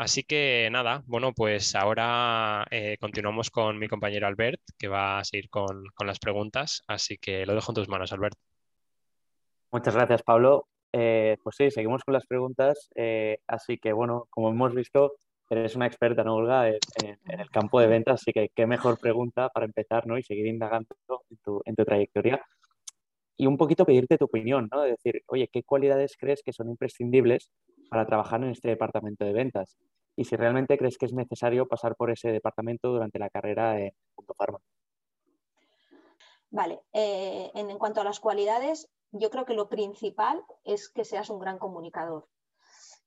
Así 0.00 0.22
que 0.22 0.70
nada, 0.72 1.02
bueno, 1.06 1.34
pues 1.34 1.74
ahora 1.74 2.66
eh, 2.70 2.96
continuamos 2.98 3.50
con 3.50 3.78
mi 3.78 3.86
compañero 3.86 4.26
Albert, 4.26 4.58
que 4.78 4.88
va 4.88 5.18
a 5.18 5.24
seguir 5.24 5.50
con, 5.50 5.84
las 6.06 6.18
preguntas. 6.18 6.82
Así 6.86 7.18
que 7.18 7.44
lo 7.44 7.54
dejo 7.54 7.72
en 7.72 7.74
tus 7.74 7.88
manos, 7.90 8.10
Albert. 8.10 8.34
Muchas 9.70 9.94
gracias, 9.94 10.22
Pablo. 10.22 10.68
Eh, 10.90 11.36
pues 11.42 11.56
sí, 11.56 11.70
seguimos 11.70 12.02
con 12.02 12.14
las 12.14 12.24
preguntas. 12.24 12.88
Eh, 12.94 13.40
así 13.46 13.76
que 13.76 13.92
bueno, 13.92 14.26
como 14.30 14.48
hemos 14.48 14.74
visto, 14.74 15.16
eres 15.50 15.76
una 15.76 15.86
experta, 15.86 16.24
¿no, 16.24 16.36
Olga, 16.36 16.66
en, 16.66 16.78
el 17.26 17.50
campo 17.50 17.78
de 17.78 17.88
ventas. 17.88 18.22
Así 18.22 18.32
que 18.32 18.48
qué 18.54 18.66
mejor 18.66 18.98
pregunta 18.98 19.50
para 19.50 19.66
empezar 19.66 20.06
¿no? 20.06 20.16
y 20.16 20.22
seguir 20.22 20.46
indagando 20.46 20.96
en 21.28 21.36
tu, 21.44 21.60
en 21.66 21.76
tu 21.76 21.84
trayectoria. 21.84 22.42
Y 23.36 23.46
un 23.46 23.58
poquito 23.58 23.84
pedirte 23.84 24.16
tu 24.16 24.24
opinión, 24.24 24.66
¿no? 24.72 24.80
De 24.80 24.92
decir, 24.92 25.22
oye, 25.26 25.50
¿qué 25.52 25.62
cualidades 25.62 26.16
crees 26.18 26.42
que 26.42 26.54
son 26.54 26.70
imprescindibles 26.70 27.50
para 27.90 28.06
trabajar 28.06 28.42
en 28.42 28.50
este 28.50 28.68
departamento 28.68 29.26
de 29.26 29.34
ventas? 29.34 29.76
y 30.20 30.24
si 30.24 30.36
realmente 30.36 30.76
crees 30.76 30.98
que 30.98 31.06
es 31.06 31.14
necesario 31.14 31.66
pasar 31.66 31.96
por 31.96 32.10
ese 32.10 32.30
departamento 32.30 32.88
durante 32.88 33.18
la 33.18 33.30
carrera 33.30 33.80
en 33.80 33.94
Punto 34.14 34.34
Pharma. 34.34 34.60
Vale, 36.50 36.82
eh, 36.92 37.50
en, 37.54 37.78
cuanto 37.78 38.02
a 38.02 38.04
las 38.04 38.20
cualidades, 38.20 38.90
yo 39.12 39.30
creo 39.30 39.46
que 39.46 39.54
lo 39.54 39.70
principal 39.70 40.44
es 40.64 40.90
que 40.90 41.06
seas 41.06 41.30
un 41.30 41.38
gran 41.38 41.58
comunicador. 41.58 42.28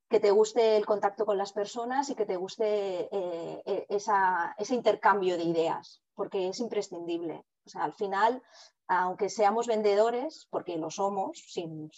que 0.09 0.19
te 0.19 0.31
guste 0.31 0.77
el 0.77 0.85
contacto 0.85 1.25
con 1.25 1.39
las 1.39 1.53
personas 1.53 2.09
y 2.09 2.15
que 2.15 2.25
te 2.25 2.35
guste 2.35 3.09
eh, 3.11 3.63
e, 3.65 3.87
ese 3.89 4.75
intercambio 4.75 5.37
de 5.37 5.43
ideas, 5.43 6.03
porque 6.13 6.49
es 6.49 6.59
imprescindible. 6.59 7.43
O 7.65 7.69
sea, 7.69 7.83
al 7.83 7.93
final, 7.93 8.43
aunque 8.87 9.29
seamos 9.29 9.65
vendedores, 9.65 10.47
porque 10.51 10.77
lo 10.77 10.91
somos, 10.91 11.43
sin, 11.47 11.89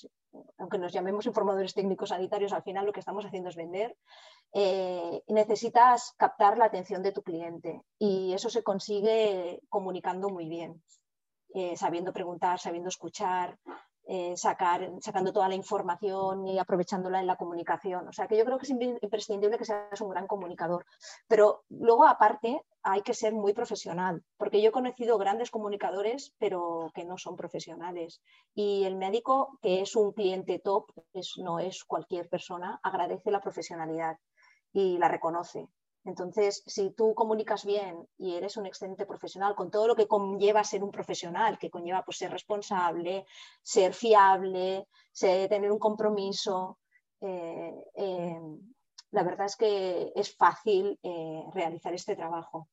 aunque 0.57 0.77
nos 0.77 0.93
llamemos 0.93 1.25
informadores 1.25 1.73
técnicos 1.73 2.09
sanitarios, 2.09 2.53
al 2.53 2.63
final 2.63 2.85
lo 2.85 2.93
que 2.93 2.99
estamos 2.99 3.25
haciendo 3.25 3.49
es 3.49 3.55
vender, 3.55 3.97
eh, 4.53 5.21
necesitas 5.27 6.13
captar 6.17 6.57
la 6.57 6.65
atención 6.65 7.03
de 7.03 7.11
tu 7.11 7.21
cliente. 7.21 7.81
Y 7.99 8.33
eso 8.33 8.49
se 8.49 8.63
consigue 8.63 9.61
comunicando 9.69 10.29
muy 10.29 10.47
bien, 10.47 10.81
eh, 11.53 11.75
sabiendo 11.75 12.13
preguntar, 12.13 12.59
sabiendo 12.59 12.89
escuchar, 12.89 13.57
eh, 14.07 14.37
sacar, 14.37 14.91
sacando 15.01 15.33
toda 15.33 15.49
la 15.49 15.55
información 15.55 16.47
y 16.47 16.59
aprovechándola 16.59 17.19
en 17.19 17.27
la 17.27 17.35
comunicación. 17.37 18.07
O 18.07 18.13
sea 18.13 18.27
que 18.27 18.37
yo 18.37 18.45
creo 18.45 18.57
que 18.57 18.65
es 18.65 18.69
imprescindible 19.01 19.57
que 19.57 19.65
seas 19.65 20.01
un 20.01 20.09
gran 20.09 20.27
comunicador. 20.27 20.85
Pero 21.27 21.63
luego, 21.69 22.05
aparte, 22.05 22.61
hay 22.83 23.01
que 23.01 23.15
ser 23.15 23.33
muy 23.33 23.53
profesional, 23.53 24.23
porque 24.37 24.61
yo 24.61 24.69
he 24.69 24.71
conocido 24.71 25.17
grandes 25.17 25.49
comunicadores, 25.49 26.33
pero 26.37 26.91
que 26.93 27.03
no 27.03 27.17
son 27.17 27.35
profesionales. 27.35 28.21
Y 28.53 28.83
el 28.83 28.95
médico, 28.95 29.57
que 29.61 29.81
es 29.81 29.95
un 29.95 30.11
cliente 30.13 30.59
top, 30.59 30.85
no 31.37 31.59
es 31.59 31.83
cualquier 31.83 32.29
persona, 32.29 32.79
agradece 32.83 33.31
la 33.31 33.41
profesionalidad 33.41 34.17
y 34.71 34.97
la 34.99 35.07
reconoce. 35.07 35.67
Entonces, 36.05 36.63
si 36.67 36.91
tú 36.91 37.15
comunicas 37.15 37.65
bien 37.65 38.07
y 38.17 38.35
eres 38.35 38.57
un 38.57 38.67
excelente 38.67 39.07
profesional, 39.07 39.55
con 39.55 39.71
todo 39.71 39.87
lo 39.87 39.95
que 39.95 40.07
conlleva 40.07 40.63
ser 40.63 40.83
un 40.83 40.91
profesional, 40.91 41.57
que 41.57 41.71
conlleva 41.71 42.03
pues, 42.03 42.17
ser 42.17 42.31
responsable, 42.31 43.25
ser 43.63 43.93
fiable, 43.93 44.87
tener 45.19 45.71
un 45.71 45.79
compromiso, 45.79 46.77
eh, 47.21 47.73
eh, 47.95 48.39
la 49.11 49.23
verdad 49.23 49.47
es 49.47 49.55
que 49.55 50.11
es 50.15 50.35
fácil 50.35 50.99
eh, 51.01 51.43
realizar 51.53 51.93
este 51.93 52.15
trabajo. 52.15 52.67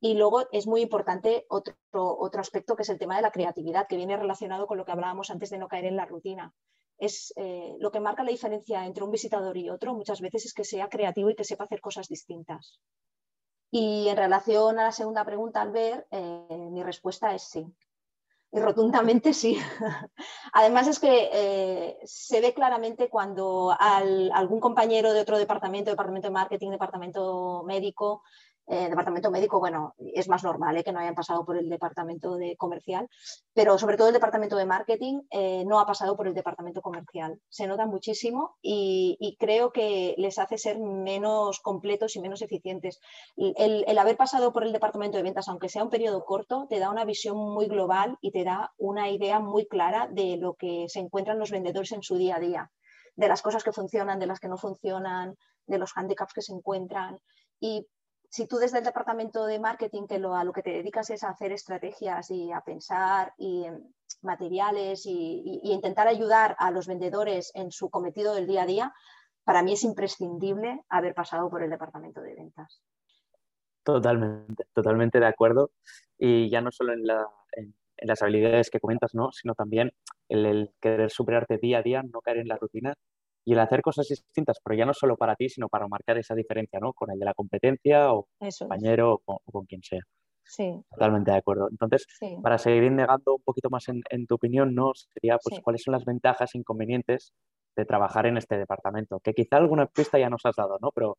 Y 0.00 0.14
luego 0.14 0.48
es 0.50 0.66
muy 0.66 0.80
importante 0.80 1.44
otro, 1.48 1.76
otro 1.92 2.40
aspecto 2.40 2.74
que 2.74 2.82
es 2.82 2.88
el 2.88 2.98
tema 2.98 3.16
de 3.16 3.22
la 3.22 3.32
creatividad, 3.32 3.86
que 3.86 3.96
viene 3.96 4.16
relacionado 4.16 4.66
con 4.66 4.78
lo 4.78 4.84
que 4.84 4.92
hablábamos 4.92 5.30
antes 5.30 5.50
de 5.50 5.58
no 5.58 5.68
caer 5.68 5.84
en 5.84 5.96
la 5.96 6.06
rutina 6.06 6.54
es 7.00 7.32
eh, 7.36 7.76
lo 7.80 7.90
que 7.90 7.98
marca 7.98 8.22
la 8.22 8.30
diferencia 8.30 8.86
entre 8.86 9.02
un 9.02 9.10
visitador 9.10 9.56
y 9.56 9.70
otro 9.70 9.94
muchas 9.94 10.20
veces 10.20 10.44
es 10.44 10.54
que 10.54 10.64
sea 10.64 10.88
creativo 10.88 11.30
y 11.30 11.34
que 11.34 11.44
sepa 11.44 11.64
hacer 11.64 11.80
cosas 11.80 12.08
distintas. 12.08 12.78
Y 13.72 14.08
en 14.08 14.16
relación 14.16 14.78
a 14.78 14.84
la 14.84 14.92
segunda 14.92 15.24
pregunta, 15.24 15.62
Albert, 15.62 16.06
eh, 16.10 16.68
mi 16.70 16.82
respuesta 16.82 17.34
es 17.34 17.42
sí. 17.44 17.66
Y 18.52 18.58
rotundamente 18.58 19.32
sí. 19.32 19.56
Además 20.52 20.88
es 20.88 20.98
que 20.98 21.30
eh, 21.32 21.98
se 22.04 22.40
ve 22.40 22.52
claramente 22.52 23.08
cuando 23.08 23.74
algún 23.78 24.58
compañero 24.58 25.12
de 25.12 25.20
otro 25.20 25.38
departamento, 25.38 25.90
departamento 25.90 26.28
de 26.28 26.34
marketing, 26.34 26.70
departamento 26.70 27.62
médico, 27.64 28.22
eh, 28.72 28.88
departamento 28.88 29.32
médico, 29.32 29.58
bueno, 29.58 29.96
es 29.98 30.28
más 30.28 30.44
normal 30.44 30.76
eh, 30.76 30.84
que 30.84 30.92
no 30.92 31.00
hayan 31.00 31.16
pasado 31.16 31.44
por 31.44 31.56
el 31.56 31.68
departamento 31.68 32.36
de 32.36 32.56
comercial, 32.56 33.08
pero 33.52 33.76
sobre 33.78 33.96
todo 33.96 34.06
el 34.06 34.14
departamento 34.14 34.56
de 34.56 34.64
marketing 34.64 35.22
eh, 35.28 35.64
no 35.66 35.80
ha 35.80 35.86
pasado 35.86 36.16
por 36.16 36.28
el 36.28 36.34
departamento 36.34 36.80
comercial. 36.80 37.40
Se 37.48 37.66
nota 37.66 37.86
muchísimo 37.86 38.58
y, 38.62 39.36
creo 39.40 39.72
que 39.72 40.14
les 40.18 40.38
hace 40.38 40.56
ser 40.56 40.78
menos 40.78 41.58
completos 41.58 42.14
y 42.14 42.20
menos 42.20 42.42
eficientes. 42.42 43.00
El, 43.36 43.84
el, 43.88 43.98
haber 43.98 44.16
pasado 44.16 44.52
por 44.52 44.62
el 44.62 44.72
departamento 44.72 45.16
de 45.16 45.24
ventas, 45.24 45.48
aunque 45.48 45.68
sea 45.68 45.82
un 45.82 45.90
periodo 45.90 46.24
corto, 46.24 46.68
te 46.68 46.78
da 46.78 46.90
una 46.90 47.04
visión 47.04 47.36
muy 47.36 47.66
global 47.66 48.18
y 48.20 48.30
te 48.30 48.44
da 48.44 48.72
una 48.78 49.10
idea 49.10 49.40
muy 49.40 49.66
clara 49.66 50.06
de 50.12 50.36
lo 50.36 50.54
que 50.54 50.84
se 50.88 51.00
encuentran 51.00 51.40
los 51.40 51.50
vendedores 51.50 51.90
en 51.90 52.04
su 52.04 52.16
día 52.16 52.36
a 52.36 52.40
día 52.40 52.70
de 53.16 53.28
las 53.28 53.42
cosas 53.42 53.64
que 53.64 53.72
funcionan, 53.72 54.20
de 54.20 54.26
las 54.26 54.38
que 54.38 54.48
no 54.48 54.56
funcionan, 54.56 55.36
de 55.66 55.78
los 55.78 55.90
handicaps 55.96 56.32
que 56.32 56.42
se 56.42 56.52
encuentran. 56.52 57.18
Y 57.58 57.86
si 58.30 58.46
tú 58.46 58.58
desde 58.58 58.78
el 58.78 58.84
departamento 58.84 59.44
de 59.44 59.58
marketing, 59.58 60.06
que 60.06 60.20
lo, 60.20 60.36
a 60.36 60.44
lo 60.44 60.52
que 60.52 60.62
te 60.62 60.70
dedicas 60.70 61.10
es 61.10 61.24
a 61.24 61.30
hacer 61.30 61.50
estrategias 61.50 62.30
y 62.30 62.52
a 62.52 62.60
pensar 62.60 63.34
y 63.36 63.66
materiales 64.22 65.04
y, 65.04 65.60
intentar 65.64 66.06
ayudar 66.06 66.54
a 66.60 66.70
los 66.70 66.86
vendedores 66.86 67.50
en 67.54 67.72
su 67.72 67.90
cometido 67.90 68.32
del 68.32 68.46
día 68.46 68.62
a 68.62 68.66
día, 68.66 68.94
para 69.42 69.64
mí 69.64 69.72
es 69.72 69.82
imprescindible 69.82 70.80
haber 70.88 71.12
pasado 71.12 71.50
por 71.50 71.64
el 71.64 71.70
departamento 71.70 72.20
de 72.20 72.36
ventas. 72.36 72.80
Totalmente, 73.82 74.64
totalmente 74.72 75.18
de 75.18 75.26
acuerdo. 75.26 75.72
Y 76.16 76.48
ya 76.50 76.60
no 76.60 76.70
solo 76.70 76.92
en, 76.92 77.02
las 77.02 78.22
habilidades 78.22 78.70
que 78.70 78.78
comentas, 78.78 79.12
¿no? 79.12 79.32
sino 79.32 79.54
también 79.56 79.92
el 80.28 80.72
querer 80.80 81.10
superarte 81.10 81.58
día 81.58 81.78
a 81.78 81.82
día, 81.82 82.02
no 82.04 82.20
caer 82.20 82.38
en 82.38 82.48
la 82.48 82.56
rutina 82.56 82.94
y 83.44 83.52
el 83.52 83.58
hacer 83.60 83.80
cosas 83.82 84.06
distintas, 84.08 84.58
pero 84.62 84.76
ya 84.76 84.86
no 84.86 84.94
solo 84.94 85.16
para 85.16 85.34
ti, 85.34 85.48
sino 85.48 85.68
para 85.68 85.88
marcar 85.88 86.18
esa 86.18 86.34
diferencia, 86.34 86.78
¿no? 86.78 86.92
Con 86.92 87.10
el 87.10 87.18
de 87.18 87.24
la 87.24 87.34
competencia 87.34 88.12
o 88.12 88.28
compañero 88.58 89.20
o, 89.24 89.40
con, 89.50 89.66
quien 89.66 89.82
sea. 89.82 90.00
Sí. 90.44 90.82
Totalmente 90.90 91.30
de 91.30 91.38
acuerdo. 91.38 91.68
Entonces, 91.70 92.06
para 92.42 92.58
seguir 92.58 92.84
indagando 92.84 93.36
un 93.36 93.42
poquito 93.42 93.70
más 93.70 93.86
en, 93.88 94.26
tu 94.26 94.34
opinión, 94.34 94.74
¿no? 94.74 94.92
Sería, 94.94 95.38
pues, 95.42 95.60
¿cuáles 95.60 95.82
son 95.82 95.92
las 95.92 96.04
ventajas 96.04 96.54
e 96.54 96.58
inconvenientes 96.58 97.32
de 97.76 97.84
trabajar 97.84 98.26
en 98.26 98.36
este 98.36 98.58
departamento? 98.58 99.20
Que 99.20 99.32
quizá 99.32 99.56
alguna 99.56 99.86
pista 99.86 100.18
ya 100.18 100.28
nos 100.28 100.44
has 100.44 100.56
dado, 100.56 100.78
¿no? 100.80 100.90
Pero 100.92 101.18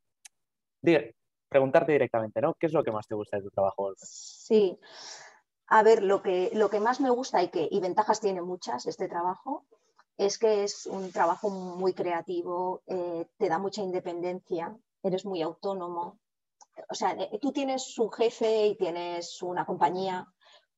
preguntarte 1.50 1.92
directamente, 1.92 2.42
¿no? 2.42 2.56
¿Qué 2.56 2.68
es 2.68 2.74
lo 2.74 2.84
que 2.84 2.92
más 2.92 3.08
te 3.08 3.16
gusta 3.16 3.38
de 3.38 3.44
tu 3.44 3.50
trabajo? 3.50 3.94
Sí. 3.98 4.78
A 5.68 5.84
ver, 5.84 6.04
lo 6.04 6.22
que, 6.22 6.52
lo 6.54 6.70
que 6.70 6.80
más 6.80 7.00
me 7.00 7.10
gusta 7.10 7.42
y 7.42 7.50
que 7.50 7.68
y 7.70 7.80
ventajas 7.80 8.20
tiene 8.20 8.42
muchas 8.42 8.86
este 8.86 9.08
trabajo 9.08 9.66
es 10.18 10.38
que 10.38 10.64
es 10.64 10.86
un 10.86 11.12
trabajo 11.12 11.50
muy 11.50 11.94
creativo, 11.94 12.84
eh, 12.88 13.28
te 13.38 13.50
da 13.50 13.58
mucha 13.58 13.82
independencia, 13.82 14.76
eres 15.04 15.26
muy 15.26 15.42
autónomo. 15.42 16.20
O 16.90 16.96
sea, 16.96 17.12
eh, 17.12 17.40
tú 17.42 17.52
tienes 17.52 17.98
un 17.98 18.12
jefe 18.12 18.68
y 18.68 18.78
tienes 18.78 19.42
una 19.42 19.66
compañía, 19.66 20.28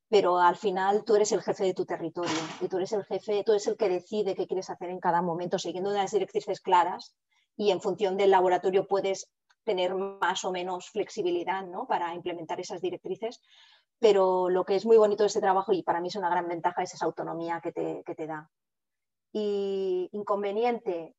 pero 0.09 0.39
al 0.39 0.55
final 0.55 1.03
tú 1.03 1.15
eres 1.15 1.31
el 1.31 1.41
jefe 1.41 1.65
de 1.65 1.73
tu 1.73 1.85
territorio 1.85 2.31
y 2.61 2.67
tú 2.67 2.77
eres 2.77 2.93
el 2.93 3.03
jefe, 3.03 3.43
tú 3.43 3.51
eres 3.51 3.67
el 3.67 3.77
que 3.77 3.89
decide 3.89 4.35
qué 4.35 4.47
quieres 4.47 4.69
hacer 4.69 4.89
en 4.89 4.99
cada 4.99 5.21
momento, 5.21 5.59
siguiendo 5.59 5.89
unas 5.89 6.11
directrices 6.11 6.61
claras 6.61 7.15
y 7.57 7.71
en 7.71 7.81
función 7.81 8.17
del 8.17 8.31
laboratorio 8.31 8.87
puedes 8.87 9.29
tener 9.63 9.95
más 9.95 10.43
o 10.45 10.51
menos 10.51 10.89
flexibilidad 10.89 11.65
¿no? 11.65 11.87
para 11.87 12.13
implementar 12.13 12.59
esas 12.59 12.81
directrices, 12.81 13.41
pero 13.99 14.49
lo 14.49 14.65
que 14.65 14.75
es 14.75 14.85
muy 14.85 14.97
bonito 14.97 15.23
de 15.23 15.27
este 15.27 15.41
trabajo 15.41 15.71
y 15.73 15.83
para 15.83 16.01
mí 16.01 16.09
es 16.09 16.15
una 16.15 16.29
gran 16.29 16.47
ventaja 16.47 16.83
es 16.83 16.93
esa 16.93 17.05
autonomía 17.05 17.61
que 17.61 17.71
te, 17.71 18.03
que 18.05 18.15
te 18.15 18.27
da 18.27 18.49
y 19.33 20.09
inconveniente, 20.13 21.15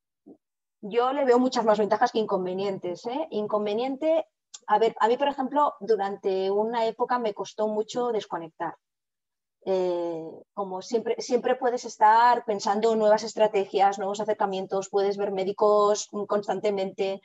yo 0.80 1.12
le 1.12 1.24
veo 1.24 1.38
muchas 1.38 1.64
más 1.64 1.78
ventajas 1.78 2.12
que 2.12 2.20
inconvenientes. 2.20 3.04
¿eh? 3.06 3.26
Inconveniente, 3.30 4.26
a 4.66 4.78
ver, 4.78 4.94
a 5.00 5.08
mí, 5.08 5.16
por 5.16 5.28
ejemplo, 5.28 5.74
durante 5.80 6.50
una 6.50 6.86
época 6.86 7.18
me 7.18 7.34
costó 7.34 7.68
mucho 7.68 8.12
desconectar. 8.12 8.76
Eh, 9.66 10.22
como 10.52 10.82
siempre, 10.82 11.16
siempre 11.18 11.56
puedes 11.56 11.84
estar 11.86 12.44
pensando 12.44 12.94
nuevas 12.96 13.24
estrategias, 13.24 13.98
nuevos 13.98 14.20
acercamientos, 14.20 14.90
puedes 14.90 15.16
ver 15.16 15.32
médicos 15.32 16.10
constantemente, 16.28 17.22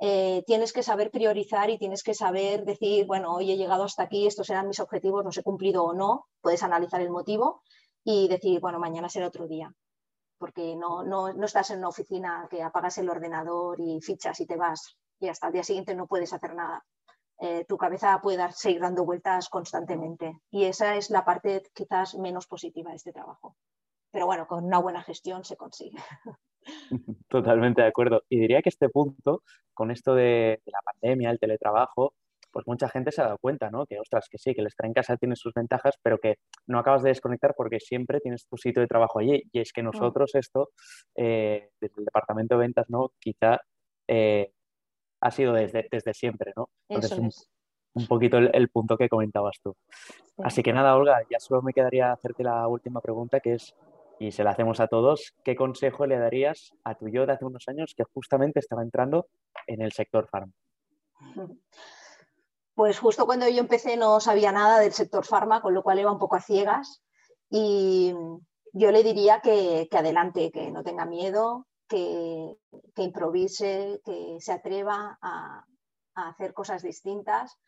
eh, 0.00 0.44
tienes 0.46 0.72
que 0.72 0.84
saber 0.84 1.10
priorizar 1.10 1.68
y 1.68 1.78
tienes 1.78 2.04
que 2.04 2.14
saber 2.14 2.64
decir, 2.64 3.06
bueno, 3.06 3.34
hoy 3.34 3.50
he 3.50 3.56
llegado 3.56 3.82
hasta 3.82 4.04
aquí, 4.04 4.26
estos 4.26 4.48
eran 4.50 4.68
mis 4.68 4.78
objetivos, 4.78 5.24
los 5.24 5.36
he 5.36 5.42
cumplido 5.42 5.84
o 5.84 5.92
no, 5.92 6.26
puedes 6.40 6.62
analizar 6.62 7.00
el 7.00 7.10
motivo 7.10 7.62
y 8.04 8.28
decir, 8.28 8.60
bueno, 8.60 8.78
mañana 8.78 9.08
será 9.08 9.26
otro 9.26 9.48
día 9.48 9.74
porque 10.40 10.74
no, 10.74 11.04
no, 11.04 11.28
estás 11.44 11.70
en 11.70 11.80
una 11.80 11.88
oficina 11.88 12.48
que 12.50 12.62
apagas 12.62 12.96
el 12.96 13.10
ordenador 13.10 13.78
y 13.78 14.00
fichas 14.00 14.40
y 14.40 14.46
te 14.46 14.56
vas 14.56 14.96
y 15.20 15.28
hasta 15.28 15.48
el 15.48 15.52
día 15.52 15.62
siguiente 15.62 15.94
no 15.94 16.06
puedes 16.06 16.32
hacer 16.32 16.54
nada. 16.54 16.82
Eh, 17.38 17.66
tu 17.68 17.76
cabeza 17.76 18.18
puede 18.22 18.50
seguir 18.52 18.80
dando 18.80 19.04
vueltas 19.04 19.50
constantemente 19.50 20.40
y 20.50 20.64
esa 20.64 20.96
es 20.96 21.10
la 21.10 21.26
parte 21.26 21.62
quizás 21.74 22.14
menos 22.14 22.46
positiva 22.46 22.88
de 22.88 22.96
este 22.96 23.12
trabajo. 23.12 23.54
Pero 24.10 24.24
bueno, 24.24 24.46
con 24.46 24.64
una 24.64 24.78
buena 24.78 25.02
gestión 25.02 25.44
se 25.44 25.58
consigue. 25.58 25.98
Totalmente 27.28 27.82
de 27.82 27.88
acuerdo. 27.88 28.22
Y 28.30 28.40
diría 28.40 28.62
que 28.62 28.70
este 28.70 28.88
punto, 28.88 29.42
con 29.74 29.90
esto 29.90 30.14
de 30.14 30.62
la 30.64 30.80
pandemia, 30.82 31.30
el 31.30 31.38
teletrabajo, 31.38 32.14
pues 32.50 32.66
mucha 32.66 32.88
gente 32.88 33.12
se 33.12 33.20
ha 33.20 33.24
dado 33.24 33.38
cuenta, 33.38 33.70
¿no? 33.70 33.86
Que, 33.86 33.98
ostras, 33.98 34.28
que 34.30 34.38
sí, 34.38 34.54
que 34.54 34.60
el 34.60 34.66
estar 34.66 34.86
en 34.86 34.92
casa 34.92 35.16
tiene 35.16 35.36
sus 35.36 35.54
ventajas, 35.54 35.96
pero 36.02 36.18
que 36.18 36.36
no 36.66 36.78
acabas 36.78 37.02
de 37.02 37.10
desconectar 37.10 37.54
porque 37.56 37.80
siempre 37.80 38.20
tienes 38.20 38.46
tu 38.46 38.56
sitio 38.56 38.82
de 38.82 38.88
trabajo 38.88 39.18
allí. 39.18 39.42
Y 39.52 39.60
es 39.60 39.72
que 39.72 39.82
nosotros 39.82 40.34
esto, 40.34 40.70
eh, 41.16 41.70
desde 41.80 41.94
el 41.98 42.04
departamento 42.04 42.56
de 42.56 42.60
ventas, 42.60 42.86
¿no? 42.88 43.12
Quizá 43.18 43.60
eh, 44.08 44.52
ha 45.20 45.30
sido 45.30 45.52
desde, 45.52 45.86
desde 45.90 46.14
siempre, 46.14 46.52
¿no? 46.56 46.68
Entonces, 46.88 47.48
un, 47.94 48.06
poquito 48.06 48.38
el, 48.38 48.68
punto 48.68 48.96
que 48.96 49.08
comentabas 49.08 49.58
tú. 49.62 49.74
Así 50.38 50.62
que 50.62 50.72
nada, 50.72 50.96
Olga, 50.96 51.22
ya 51.30 51.38
solo 51.38 51.62
me 51.62 51.72
quedaría 51.72 52.12
hacerte 52.12 52.42
la 52.42 52.66
última 52.66 53.00
pregunta, 53.00 53.40
que 53.40 53.54
es, 53.54 53.74
y 54.18 54.32
se 54.32 54.44
la 54.44 54.50
hacemos 54.50 54.80
a 54.80 54.86
todos, 54.86 55.34
¿qué 55.44 55.54
consejo 55.54 56.06
le 56.06 56.18
darías 56.18 56.72
a 56.84 56.94
tu 56.94 57.08
yo 57.08 57.26
de 57.26 57.32
hace 57.32 57.44
unos 57.44 57.68
años 57.68 57.94
que 57.96 58.04
justamente 58.04 58.60
estaba 58.60 58.82
entrando 58.82 59.26
en 59.66 59.82
el 59.82 59.92
sector 59.92 60.28
farm? 60.28 60.52
Pues 62.80 62.98
justo 62.98 63.26
cuando 63.26 63.46
yo 63.46 63.60
empecé 63.60 63.98
no 63.98 64.20
sabía 64.20 64.52
nada 64.52 64.78
del 64.80 64.94
sector 64.94 65.26
farma, 65.26 65.60
con 65.60 65.74
lo 65.74 65.82
cual 65.82 65.98
iba 65.98 66.10
un 66.10 66.18
poco 66.18 66.36
a 66.36 66.40
ciegas 66.40 67.02
y 67.50 68.14
yo 68.72 68.90
le 68.90 69.02
diría 69.02 69.42
que, 69.42 69.86
adelante, 69.92 70.50
que 70.50 70.70
no 70.70 70.82
tenga 70.82 71.04
miedo, 71.04 71.66
que, 71.86 72.56
improvise, 72.96 74.00
que 74.02 74.38
se 74.40 74.52
atreva 74.52 75.18
a, 75.20 75.62
hacer 76.14 76.54
cosas 76.54 76.82
distintas 76.82 77.58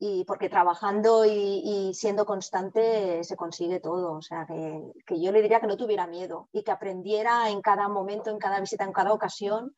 y 0.00 0.24
porque 0.24 0.48
trabajando 0.48 1.24
y, 1.24 1.92
siendo 1.94 2.26
constante 2.26 3.22
se 3.22 3.36
consigue 3.36 3.78
todo. 3.78 4.14
O 4.14 4.22
sea, 4.22 4.46
que, 4.48 5.20
yo 5.20 5.30
le 5.30 5.42
diría 5.42 5.60
que 5.60 5.68
no 5.68 5.76
tuviera 5.76 6.08
miedo 6.08 6.48
y 6.50 6.64
que 6.64 6.72
aprendiera 6.72 7.50
en 7.50 7.62
cada 7.62 7.86
momento, 7.88 8.30
en 8.30 8.38
cada 8.38 8.58
visita, 8.58 8.82
en 8.82 8.92
cada 8.92 9.12
ocasión 9.12 9.76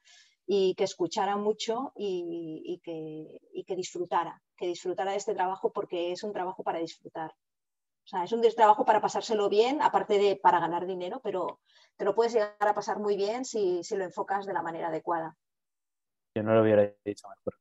y 0.50 0.74
que 0.76 0.84
escuchara 0.84 1.36
mucho 1.36 1.92
y, 1.94 2.80
que, 2.82 3.38
y 3.52 3.64
que 3.64 3.76
disfrutara, 3.76 4.40
que 4.56 4.66
disfrutara 4.66 5.10
de 5.10 5.18
este 5.18 5.34
trabajo 5.34 5.70
porque 5.70 6.10
es 6.10 6.22
un 6.22 6.32
trabajo 6.32 6.62
para 6.62 6.78
disfrutar. 6.78 7.30
O 7.30 8.08
sea, 8.08 8.24
es 8.24 8.32
un 8.32 8.40
trabajo 8.56 8.86
para 8.86 9.02
pasárselo 9.02 9.50
bien, 9.50 9.82
aparte 9.82 10.18
de 10.18 10.36
para 10.36 10.58
ganar 10.58 10.86
dinero, 10.86 11.20
pero 11.22 11.60
te 11.98 12.06
lo 12.06 12.14
puedes 12.14 12.32
llegar 12.32 12.56
a 12.60 12.72
pasar 12.72 12.98
muy 12.98 13.14
bien 13.14 13.44
si, 13.44 13.82
lo 13.94 14.04
enfocas 14.04 14.46
de 14.46 14.54
la 14.54 14.62
manera 14.62 14.88
adecuada. 14.88 15.36
Yo 16.34 16.42
no 16.42 16.54
lo 16.54 16.62
hubiera 16.62 16.90
dicho 17.04 17.28
mejor. 17.28 17.54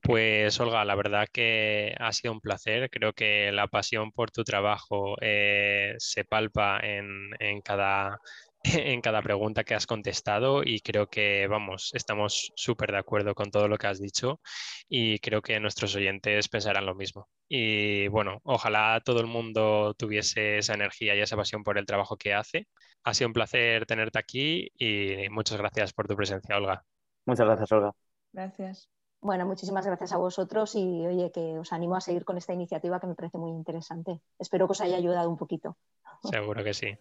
Pues 0.00 0.60
Olga, 0.60 0.84
la 0.84 0.94
verdad 0.94 1.26
que 1.32 1.96
ha 1.98 2.12
sido 2.12 2.32
un 2.32 2.40
placer. 2.40 2.88
Creo 2.88 3.12
que 3.14 3.50
la 3.50 3.66
pasión 3.66 4.12
por 4.12 4.30
tu 4.30 4.44
trabajo 4.44 5.16
eh, 5.20 5.94
se 5.98 6.24
palpa 6.24 6.78
en, 6.84 7.30
en, 7.40 7.60
cada, 7.60 8.20
en 8.62 9.00
cada 9.00 9.22
pregunta 9.22 9.64
que 9.64 9.74
has 9.74 9.86
contestado 9.86 10.62
y 10.62 10.80
creo 10.80 11.06
que, 11.08 11.46
vamos, 11.46 11.90
estamos 11.94 12.52
súper 12.54 12.92
de 12.92 12.98
acuerdo 12.98 13.34
con 13.34 13.50
todo 13.50 13.68
lo 13.68 13.78
que 13.78 13.86
has 13.86 14.00
dicho 14.00 14.40
y 14.88 15.18
creo 15.20 15.40
que 15.40 15.58
nuestros 15.60 15.94
oyentes 15.96 16.48
pensarán 16.48 16.86
lo 16.86 16.94
mismo. 16.94 17.28
Y 17.48 18.08
bueno, 18.08 18.40
ojalá 18.44 19.00
todo 19.04 19.20
el 19.20 19.26
mundo 19.26 19.94
tuviese 19.94 20.58
esa 20.58 20.74
energía 20.74 21.14
y 21.14 21.20
esa 21.20 21.36
pasión 21.36 21.62
por 21.62 21.78
el 21.78 21.86
trabajo 21.86 22.16
que 22.16 22.34
hace. 22.34 22.66
Ha 23.04 23.14
sido 23.14 23.28
un 23.28 23.34
placer 23.34 23.86
tenerte 23.86 24.18
aquí 24.18 24.68
y 24.78 25.28
muchas 25.30 25.58
gracias 25.58 25.92
por 25.92 26.06
tu 26.06 26.14
presencia, 26.14 26.56
Olga. 26.56 26.84
Muchas 27.24 27.46
gracias, 27.46 27.72
Olga. 27.72 27.92
Gracias. 28.32 28.88
Bueno, 29.22 29.44
muchísimas 29.46 29.84
gracias 29.86 30.12
a 30.12 30.16
vosotros 30.16 30.74
y 30.74 31.06
oye, 31.06 31.30
que 31.30 31.58
os 31.58 31.72
animo 31.72 31.96
a 31.96 32.00
seguir 32.00 32.24
con 32.24 32.38
esta 32.38 32.54
iniciativa 32.54 33.00
que 33.00 33.06
me 33.06 33.14
parece 33.14 33.36
muy 33.36 33.50
interesante. 33.50 34.20
Espero 34.38 34.66
que 34.66 34.72
os 34.72 34.80
haya 34.80 34.96
ayudado 34.96 35.28
un 35.28 35.36
poquito. 35.36 35.76
Seguro 36.22 36.64
que 36.64 36.72
sí. 36.72 36.96